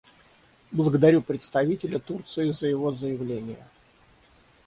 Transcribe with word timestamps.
Благодарю 0.71 1.21
представителя 1.21 1.99
Турции 1.99 2.49
за 2.53 2.67
его 2.67 2.91
заявление. 2.91 3.67